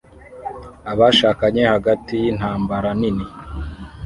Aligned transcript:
Abashakanye 0.91 1.63
hagati 1.73 2.13
yintambara 2.23 2.89
nini 2.99 3.25